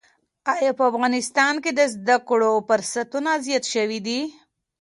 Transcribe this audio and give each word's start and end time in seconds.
ایا 0.53 0.71
په 0.79 0.83
افغانستان 0.91 1.53
کې 1.63 1.71
د 1.73 1.81
زده 1.93 2.17
کړو 2.27 2.51
فرصتونه 2.67 3.31
زیات 3.45 3.63
شوي 3.73 3.99
دي؟ 4.07 4.19